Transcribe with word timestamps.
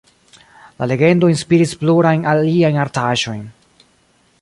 La 0.83 0.87
legendo 0.91 1.29
inspiris 1.33 1.75
plurajn 1.83 2.25
aliajn 2.33 2.83
artaĵojn. 2.87 3.49